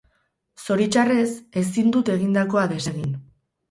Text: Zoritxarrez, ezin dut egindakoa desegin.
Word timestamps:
Zoritxarrez, 0.63 1.29
ezin 1.65 1.95
dut 1.99 2.13
egindakoa 2.19 2.69
desegin. 2.77 3.19